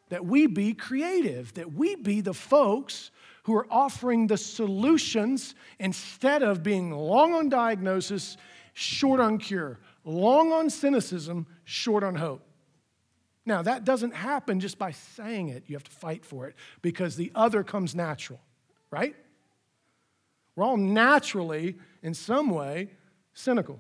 [0.10, 3.10] that we be creative, that we be the folks
[3.44, 8.38] who are offering the solutions instead of being long on diagnosis,
[8.74, 12.42] short on cure long on cynicism, short on hope.
[13.46, 15.64] Now, that doesn't happen just by saying it.
[15.68, 18.40] You have to fight for it because the other comes natural,
[18.90, 19.16] right?
[20.56, 22.90] We're all naturally, in some way,
[23.34, 23.80] cynical,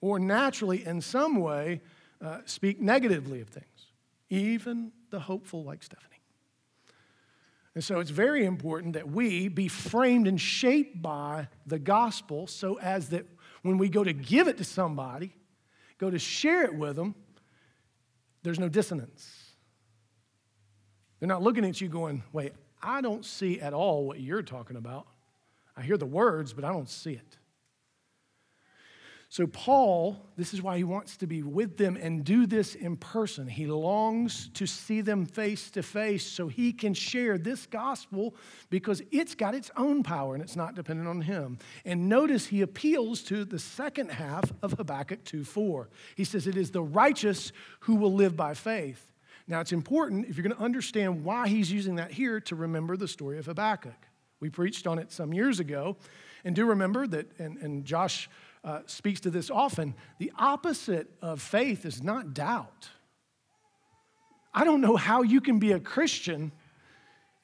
[0.00, 1.80] or naturally, in some way,
[2.20, 3.86] uh, speak negatively of things,
[4.28, 6.16] even the hopeful, like Stephanie.
[7.74, 12.78] And so it's very important that we be framed and shaped by the gospel so
[12.78, 13.26] as that
[13.62, 15.34] when we go to give it to somebody,
[15.98, 17.14] go to share it with them,
[18.42, 19.50] there's no dissonance.
[21.20, 24.76] They're not looking at you going, wait, I don't see at all what you're talking
[24.76, 25.06] about.
[25.76, 27.38] I hear the words, but I don't see it.
[29.28, 32.96] So, Paul, this is why he wants to be with them and do this in
[32.96, 33.48] person.
[33.48, 38.36] He longs to see them face to face so he can share this gospel
[38.70, 41.58] because it's got its own power and it's not dependent on him.
[41.84, 45.90] And notice he appeals to the second half of Habakkuk 2 4.
[46.14, 49.12] He says, It is the righteous who will live by faith.
[49.48, 52.96] Now, it's important if you're going to understand why he's using that here to remember
[52.96, 54.06] the story of Habakkuk.
[54.40, 55.96] We preached on it some years ago.
[56.44, 58.28] And do remember that, and, and Josh
[58.62, 59.94] uh, speaks to this often.
[60.18, 62.90] The opposite of faith is not doubt.
[64.54, 66.52] I don't know how you can be a Christian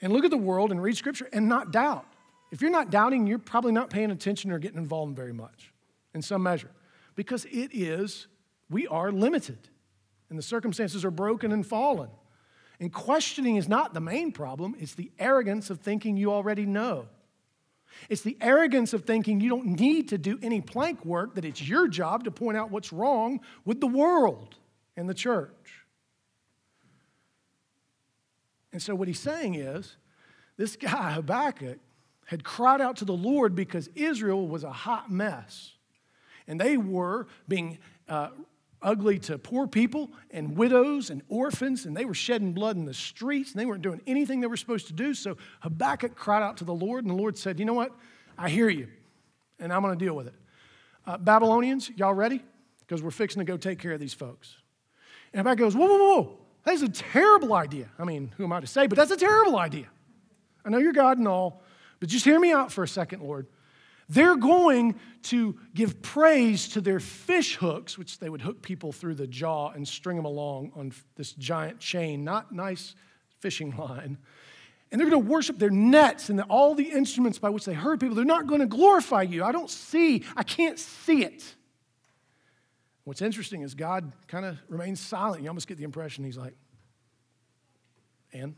[0.01, 2.07] and look at the world and read scripture and not doubt.
[2.51, 5.73] If you're not doubting, you're probably not paying attention or getting involved very much
[6.15, 6.71] in some measure
[7.15, 8.27] because it is,
[8.71, 9.69] we are limited
[10.29, 12.11] and the circumstances are broken and fallen.
[12.83, 17.07] And questioning is not the main problem, it's the arrogance of thinking you already know.
[18.09, 21.63] It's the arrogance of thinking you don't need to do any plank work, that it's
[21.63, 24.57] your job to point out what's wrong with the world
[24.97, 25.85] and the church.
[28.73, 29.95] And so, what he's saying is
[30.57, 31.79] this guy, Habakkuk,
[32.25, 35.71] had cried out to the Lord because Israel was a hot mess.
[36.49, 38.31] And they were being uh,
[38.83, 42.95] ugly to poor people and widows and orphans, and they were shedding blood in the
[42.95, 45.15] streets, and they weren't doing anything they were supposed to do.
[45.15, 47.93] So Habakkuk cried out to the Lord, and the Lord said, You know what?
[48.37, 48.89] I hear you,
[49.59, 50.35] and I'm going to deal with it.
[51.07, 52.43] Uh, Babylonians, y'all ready?
[52.81, 54.57] Because we're fixing to go take care of these folks.
[55.33, 56.39] And Habakkuk goes, Whoa, whoa, whoa.
[56.65, 57.89] That's a terrible idea.
[57.99, 59.87] I mean, who am I to say, but that's a terrible idea.
[60.65, 61.63] I know you're God and all,
[61.99, 63.47] but just hear me out for a second, Lord.
[64.09, 69.15] They're going to give praise to their fish hooks, which they would hook people through
[69.15, 72.95] the jaw and string them along on this giant chain, not nice
[73.41, 74.19] fishing line.
[74.91, 78.01] And they're going to worship their nets and all the instruments by which they hurt
[78.01, 78.15] people.
[78.15, 79.43] They're not going to glorify you.
[79.43, 81.55] I don't see, I can't see it.
[83.05, 85.43] What's interesting is God kind of remains silent.
[85.43, 86.55] You almost get the impression he's like,
[88.33, 88.55] and?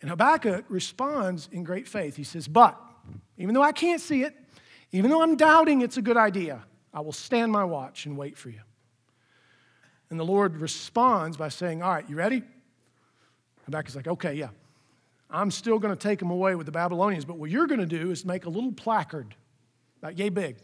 [0.00, 2.16] And Habakkuk responds in great faith.
[2.16, 2.78] He says, But
[3.38, 4.34] even though I can't see it,
[4.92, 6.62] even though I'm doubting it's a good idea,
[6.92, 8.60] I will stand my watch and wait for you.
[10.10, 12.42] And the Lord responds by saying, All right, you ready?
[13.66, 14.48] Habakkuk's like, Okay, yeah.
[15.30, 17.86] I'm still going to take them away with the Babylonians, but what you're going to
[17.86, 19.34] do is make a little placard,
[20.00, 20.56] about yay big.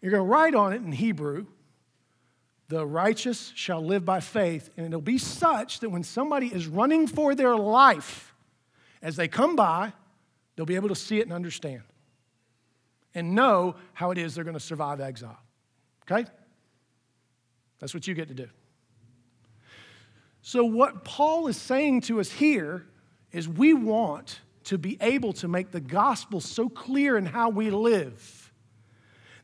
[0.00, 1.46] You're going to write on it in Hebrew,
[2.68, 7.06] the righteous shall live by faith, and it'll be such that when somebody is running
[7.06, 8.34] for their life,
[9.02, 9.92] as they come by,
[10.54, 11.82] They'll be able to see it and understand
[13.14, 15.38] and know how it is they're going to survive exile.
[16.10, 16.28] Okay?
[17.78, 18.48] That's what you get to do.
[20.42, 22.86] So, what Paul is saying to us here
[23.30, 27.70] is we want to be able to make the gospel so clear in how we
[27.70, 28.52] live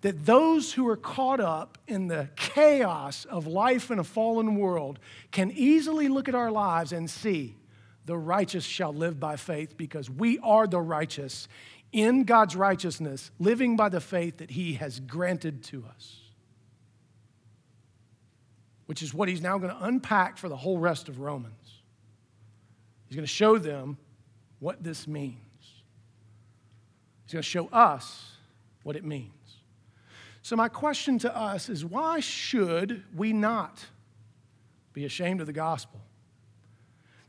[0.00, 4.98] that those who are caught up in the chaos of life in a fallen world
[5.32, 7.56] can easily look at our lives and see
[8.08, 11.46] the righteous shall live by faith because we are the righteous
[11.92, 16.18] in God's righteousness, living by the faith that He has granted to us.
[18.86, 21.82] Which is what He's now going to unpack for the whole rest of Romans.
[23.06, 23.98] He's going to show them
[24.58, 25.36] what this means.
[27.26, 28.36] He's going to show us
[28.84, 29.32] what it means.
[30.40, 33.84] So, my question to us is why should we not
[34.94, 36.00] be ashamed of the gospel?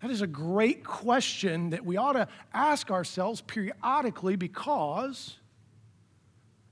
[0.01, 5.37] That is a great question that we ought to ask ourselves periodically because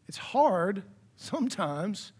[0.07, 0.83] it's hard
[1.17, 2.13] sometimes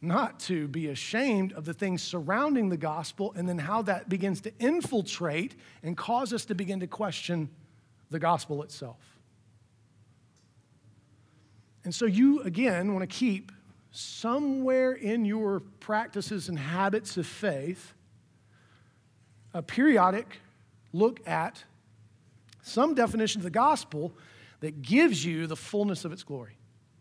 [0.00, 4.40] not to be ashamed of the things surrounding the gospel and then how that begins
[4.42, 7.50] to infiltrate and cause us to begin to question
[8.10, 9.18] the gospel itself.
[11.84, 13.50] And so, you again want to keep
[13.90, 17.94] somewhere in your practices and habits of faith
[19.58, 20.40] a periodic
[20.92, 21.64] look at
[22.62, 24.12] some definition of the gospel
[24.60, 26.56] that gives you the fullness of its glory.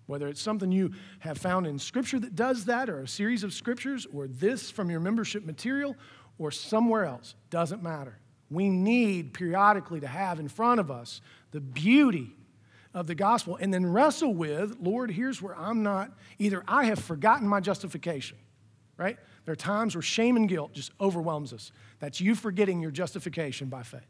[0.08, 3.54] Whether it's something you have found in Scripture that does that, or a series of
[3.54, 5.96] Scriptures, or this from your membership material,
[6.40, 8.18] or somewhere else, doesn't matter.
[8.50, 12.32] We need periodically to have in front of us the beauty
[12.92, 16.98] of the gospel and then wrestle with, Lord, here's where I'm not, either I have
[16.98, 18.40] forgotten my justification,
[18.98, 19.18] right?
[19.46, 21.72] There are times where shame and guilt just overwhelms us.
[22.00, 24.02] That's you forgetting your justification by faith.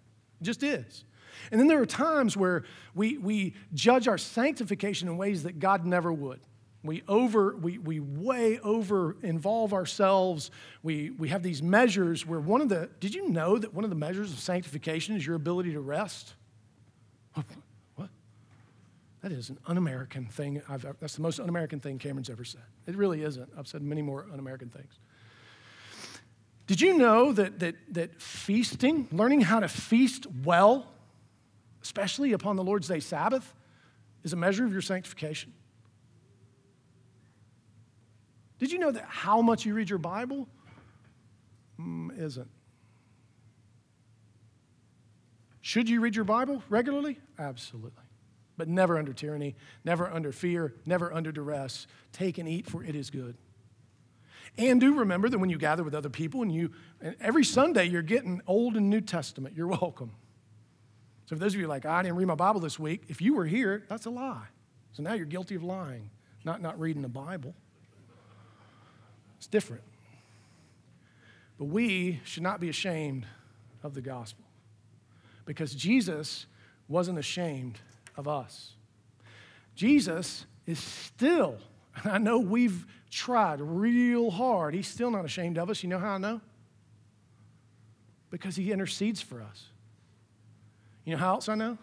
[0.41, 1.03] It just is.
[1.51, 2.63] And then there are times where
[2.95, 6.39] we, we judge our sanctification in ways that God never would.
[6.83, 10.51] We over, we, we way over involve ourselves.
[10.83, 13.89] We, we have these measures where one of the, did you know that one of
[13.89, 16.33] the measures of sanctification is your ability to rest?
[19.21, 20.61] That is an un American thing.
[20.69, 22.61] I've, that's the most un American thing Cameron's ever said.
[22.85, 23.49] It really isn't.
[23.57, 24.99] I've said many more un American things.
[26.67, 30.87] Did you know that, that, that feasting, learning how to feast well,
[31.81, 33.53] especially upon the Lord's Day Sabbath,
[34.23, 35.53] is a measure of your sanctification.
[38.59, 40.47] Did you know that how much you read your Bible
[41.79, 42.49] mm, isn't?
[45.61, 47.19] Should you read your Bible regularly?
[47.37, 48.03] Absolutely.
[48.57, 49.55] But never under tyranny,
[49.85, 51.85] never under fear, never under duress.
[52.11, 53.37] Take and eat, for it is good.
[54.57, 57.85] And do remember that when you gather with other people and you, and every Sunday
[57.85, 60.11] you're getting Old and New Testament, you're welcome.
[61.27, 63.35] So, for those of you like, I didn't read my Bible this week, if you
[63.35, 64.47] were here, that's a lie.
[64.93, 66.09] So now you're guilty of lying,
[66.43, 67.53] not not reading the Bible.
[69.37, 69.83] It's different.
[71.59, 73.27] But we should not be ashamed
[73.83, 74.43] of the gospel
[75.45, 76.47] because Jesus
[76.87, 77.79] wasn't ashamed
[78.17, 78.73] of us.
[79.75, 81.57] Jesus is still,
[81.95, 85.83] and I know we've tried real hard, he's still not ashamed of us.
[85.83, 86.41] You know how I know?
[88.29, 89.67] Because he intercedes for us.
[91.05, 91.77] You know how else I know?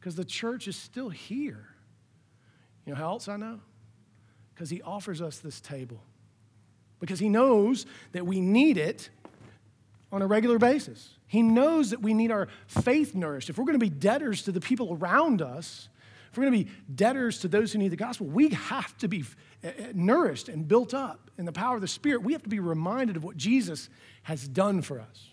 [0.00, 1.68] Because the church is still here.
[2.84, 3.60] You know how else I know?
[4.54, 6.02] Because he offers us this table.
[6.98, 9.10] Because he knows that we need it
[10.12, 11.14] on a regular basis.
[11.26, 13.50] He knows that we need our faith nourished.
[13.50, 15.88] If we're going to be debtors to the people around us,
[16.30, 19.08] if we're going to be debtors to those who need the gospel, we have to
[19.08, 19.24] be
[19.64, 22.22] eh, eh, nourished and built up in the power of the Spirit.
[22.22, 23.88] We have to be reminded of what Jesus
[24.22, 25.30] has done for us.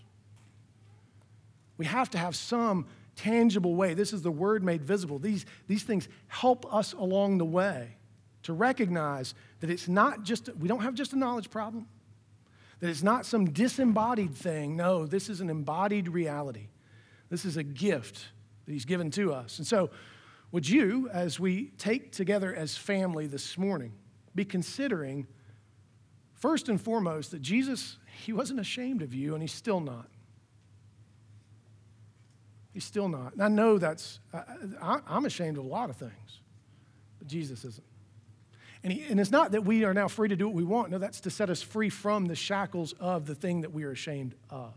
[1.78, 3.94] We have to have some tangible way.
[3.94, 5.20] This is the word made visible.
[5.20, 7.98] These, these things help us along the way
[8.44, 11.88] to recognize that it's not just, we don't have just a knowledge problem,
[12.84, 14.76] that it's not some disembodied thing.
[14.76, 16.68] No, this is an embodied reality.
[17.30, 18.26] This is a gift
[18.66, 19.58] that He's given to us.
[19.58, 19.90] And so,
[20.52, 23.94] would you, as we take together as family this morning,
[24.36, 25.28] be considering
[26.34, 30.10] first and foremost that Jesus, He wasn't ashamed of you, and He's still not.
[32.74, 33.32] He's still not.
[33.32, 36.42] And I know that's, I, am ashamed of a lot of things,
[37.18, 37.93] but Jesus isn't.
[38.84, 40.92] And, he, and it's not that we are now free to do what we want.
[40.92, 43.92] No, that's to set us free from the shackles of the thing that we are
[43.92, 44.74] ashamed of.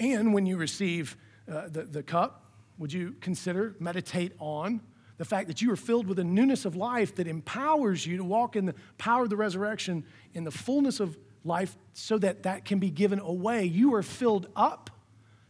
[0.00, 1.16] And when you receive
[1.50, 2.44] uh, the, the cup,
[2.78, 4.80] would you consider, meditate on
[5.18, 8.24] the fact that you are filled with a newness of life that empowers you to
[8.24, 10.04] walk in the power of the resurrection
[10.34, 13.64] in the fullness of life so that that can be given away?
[13.64, 14.90] You are filled up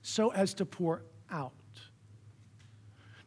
[0.02, 1.52] so as to pour out.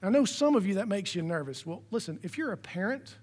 [0.05, 1.65] I know some of you that makes you nervous.
[1.65, 3.15] Well, listen, if you're a parent,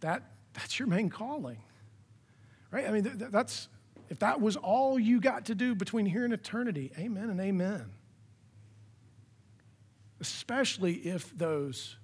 [0.00, 0.22] that,
[0.52, 1.58] that's your main calling,
[2.70, 2.86] right?
[2.86, 3.68] I mean, that's,
[4.08, 7.86] if that was all you got to do between here and eternity, amen and amen.
[10.20, 11.96] Especially if those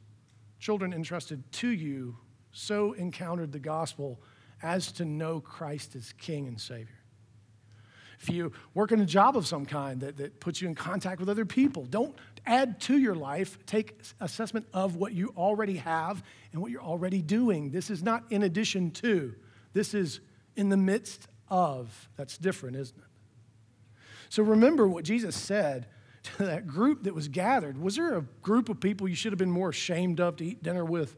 [0.59, 2.17] children entrusted to you
[2.53, 4.21] so encountered the gospel
[4.63, 7.05] as to know Christ as King and Savior
[8.25, 11.21] if you work in a job of some kind that, that puts you in contact
[11.21, 12.17] with other people, don't
[12.47, 13.59] add to your life.
[13.67, 16.23] Take assessment of what you already have
[16.53, 17.71] and what you're already doing.
[17.71, 19.35] This is not in addition to,
[19.73, 20.21] this is
[20.57, 22.09] in the midst of.
[22.17, 23.05] That's different, isn't it?
[24.29, 25.87] So remember what Jesus said
[26.25, 29.39] to that group that was gathered, was there a group of people you should have
[29.39, 31.17] been more ashamed of to eat dinner with?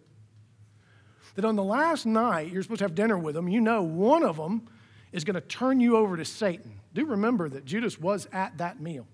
[1.35, 4.23] That on the last night, you're supposed to have dinner with them, you know one
[4.23, 4.69] of them
[5.13, 6.81] is going to turn you over to Satan.
[6.95, 9.07] Do remember that Judas was at that meal.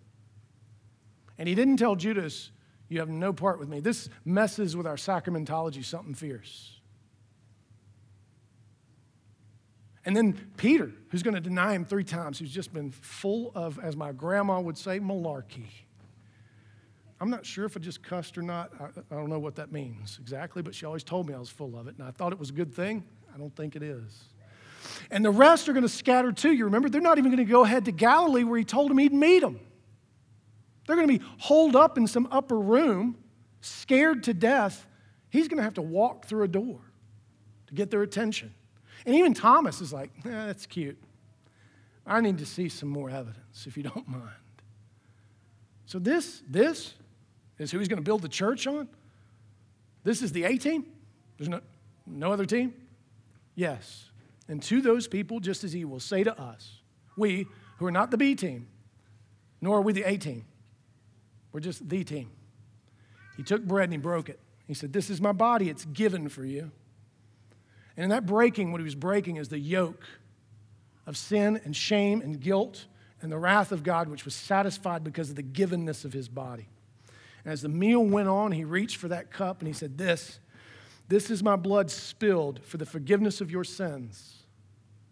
[1.38, 2.50] And he didn't tell Judas,
[2.88, 3.80] You have no part with me.
[3.80, 6.78] This messes with our sacramentology something fierce.
[10.04, 13.78] And then Peter, who's going to deny him three times, who's just been full of,
[13.78, 15.68] as my grandma would say, malarkey.
[17.20, 18.72] I'm not sure if I just cussed or not.
[18.80, 21.50] I, I, don't know what that means exactly, but she always told me I was
[21.50, 23.04] full of it, and I thought it was a good thing.
[23.32, 24.24] I don't think it is.
[25.08, 26.52] And the rest are going to scatter too.
[26.52, 28.98] You remember, they're not even going to go ahead to Galilee where he told them
[28.98, 29.60] he'd meet them.
[30.86, 33.16] They're going to be holed up in some upper room,
[33.60, 34.86] scared to death.
[35.30, 36.80] He's going to have to walk through a door
[37.68, 38.52] to get their attention.
[39.06, 40.98] And even Thomas is like, eh, that's cute.
[42.06, 44.28] I need to see some more evidence, if you don't mind.
[45.86, 46.94] So this, this
[47.58, 48.88] is who he's going to build the church on?
[50.04, 50.86] This is the A team?
[51.38, 51.60] There's no,
[52.06, 52.74] no other team?
[53.54, 54.10] Yes.
[54.48, 56.80] And to those people, just as he will say to us,
[57.16, 57.46] we
[57.78, 58.68] who are not the B team,
[59.60, 60.44] nor are we the A team,
[61.52, 62.30] we're just the team.
[63.36, 64.40] He took bread and he broke it.
[64.66, 66.70] He said, This is my body, it's given for you.
[67.96, 70.04] And in that breaking, what he was breaking is the yoke
[71.06, 72.86] of sin and shame and guilt
[73.20, 76.68] and the wrath of God, which was satisfied because of the givenness of his body.
[77.44, 80.38] And as the meal went on, he reached for that cup and he said, This,
[81.08, 84.44] this is my blood spilled for the forgiveness of your sins,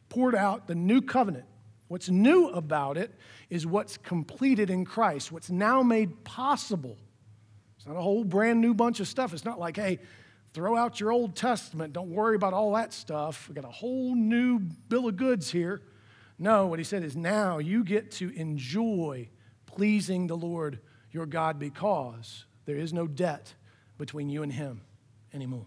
[0.09, 1.47] poured out the new covenant.
[1.91, 3.13] What's new about it
[3.51, 6.97] is what's completed in Christ, what's now made possible.
[7.77, 9.35] It's not a whole brand new bunch of stuff.
[9.35, 9.99] It's not like, hey,
[10.53, 11.93] Throw out your Old Testament.
[11.93, 13.49] Don't worry about all that stuff.
[13.49, 15.81] We got a whole new bill of goods here.
[16.39, 19.29] No, what he said is now you get to enjoy
[19.67, 20.81] pleasing the Lord
[21.13, 23.55] your God because there is no debt
[23.97, 24.81] between you and him
[25.33, 25.67] anymore.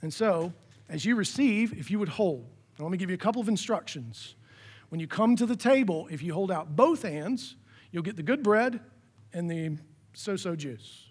[0.00, 0.54] And so,
[0.88, 2.46] as you receive, if you would hold,
[2.78, 4.34] let me give you a couple of instructions.
[4.90, 7.56] When you come to the table, if you hold out both hands,
[7.90, 8.80] you'll get the good bread
[9.32, 9.78] and the
[10.12, 11.06] so so juice.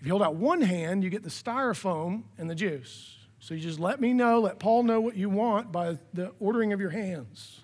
[0.00, 3.16] If you hold out one hand, you get the styrofoam and the juice.
[3.40, 6.72] So you just let me know, let Paul know what you want by the ordering
[6.72, 7.60] of your hands.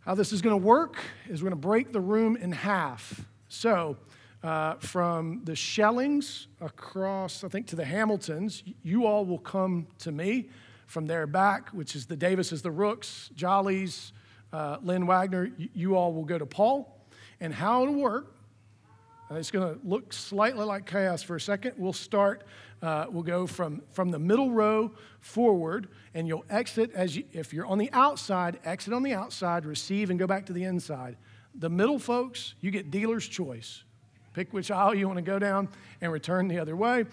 [0.00, 0.98] How this is going to work
[1.28, 3.26] is we're going to break the room in half.
[3.48, 3.96] So,
[4.42, 10.12] uh, from the Shellings across, I think, to the Hamiltons, you all will come to
[10.12, 10.50] me.
[10.86, 14.12] From there back, which is the Davises, the Rooks, Jollies,
[14.52, 16.94] uh, Lynn Wagner, you all will go to Paul.
[17.40, 18.34] And how it'll work
[19.30, 21.74] uh, it's going to look slightly like chaos for a second.
[21.76, 22.44] We'll start,
[22.80, 27.52] uh, we'll go from, from the middle row forward, and you'll exit as you, if
[27.52, 31.16] you're on the outside, exit on the outside, receive, and go back to the inside.
[31.54, 33.84] The middle folks, you get dealer's choice.
[34.32, 35.68] Pick which aisle you want to go down
[36.00, 37.04] and return the other way.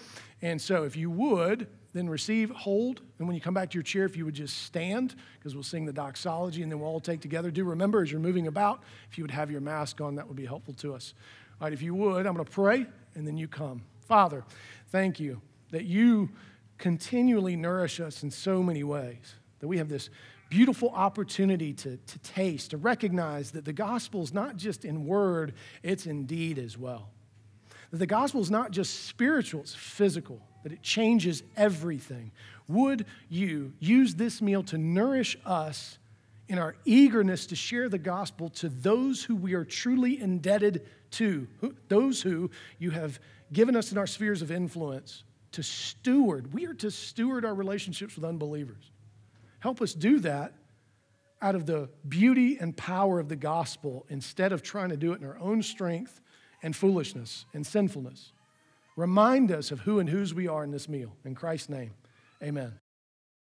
[0.42, 3.84] And so, if you would, then receive, hold, and when you come back to your
[3.84, 7.00] chair, if you would just stand, because we'll sing the doxology and then we'll all
[7.00, 7.50] take together.
[7.50, 10.36] Do remember as you're moving about, if you would have your mask on, that would
[10.36, 11.14] be helpful to us.
[11.62, 12.86] All right, if you would, I'm going to pray
[13.16, 13.82] and then you come.
[14.02, 14.44] Father,
[14.90, 15.42] thank you
[15.72, 16.30] that you
[16.78, 20.10] continually nourish us in so many ways, that we have this
[20.50, 25.54] beautiful opportunity to, to taste, to recognize that the gospel is not just in word,
[25.82, 27.10] it's in deed as well.
[27.92, 32.32] That the gospel is not just spiritual, it's physical, that it changes everything.
[32.68, 36.00] Would you use this meal to nourish us
[36.48, 41.48] in our eagerness to share the gospel to those who we are truly indebted to,
[41.88, 42.50] those who
[42.80, 43.20] you have
[43.54, 46.52] given us in our spheres of influence to steward.
[46.52, 48.90] We are to steward our relationships with unbelievers.
[49.60, 50.54] Help us do that
[51.44, 55.22] out of the beauty and power of the gospel instead of trying to do it
[55.22, 56.22] in our own strength
[56.64, 58.32] and foolishness and sinfulness.
[58.96, 61.16] Remind us of who and whose we are in this meal.
[61.26, 61.92] In Christ's name,
[62.42, 62.80] amen.